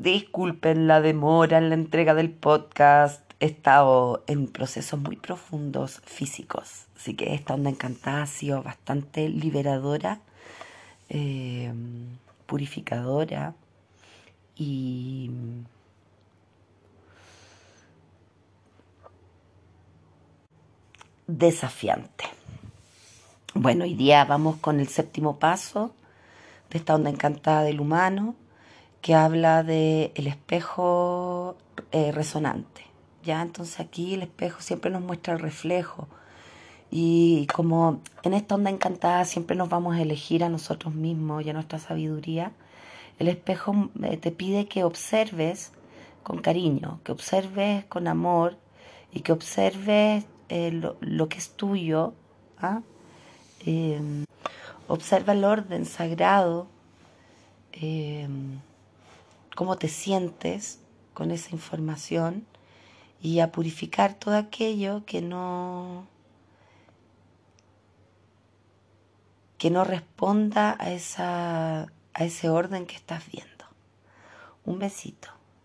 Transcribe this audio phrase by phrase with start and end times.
[0.00, 3.20] Disculpen la demora en la entrega del podcast.
[3.38, 6.86] He estado en procesos muy profundos físicos.
[6.96, 10.22] Así que esta onda encantada ha sido bastante liberadora,
[11.10, 11.70] eh,
[12.46, 13.52] purificadora
[14.56, 15.30] y
[21.26, 22.24] desafiante.
[23.52, 25.94] Bueno, hoy día vamos con el séptimo paso
[26.70, 28.34] de esta onda encantada del humano
[29.00, 31.56] que habla de el espejo
[31.92, 32.86] eh, resonante.
[33.24, 36.08] Ya, entonces aquí el espejo siempre nos muestra el reflejo.
[36.90, 41.50] Y como en esta onda encantada siempre nos vamos a elegir a nosotros mismos y
[41.50, 42.52] a nuestra sabiduría,
[43.18, 45.72] el espejo eh, te pide que observes
[46.22, 48.56] con cariño, que observes con amor
[49.12, 52.14] y que observes eh, lo, que es tuyo.
[52.60, 52.80] ¿ah?
[54.88, 56.66] Observa el orden sagrado.
[59.60, 60.78] Cómo te sientes
[61.12, 62.46] con esa información
[63.20, 66.06] y a purificar todo aquello que no
[69.58, 71.82] que no responda a esa
[72.14, 73.66] a ese orden que estás viendo.
[74.64, 75.28] Un besito.